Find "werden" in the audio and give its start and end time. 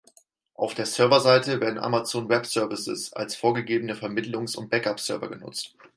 1.61-1.77